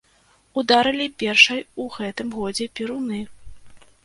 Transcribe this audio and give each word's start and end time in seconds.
Ударылі 0.61 1.05
першай 1.23 1.61
у 1.83 1.85
гэтым 1.99 2.33
годзе 2.39 2.65
перуны. 2.81 3.21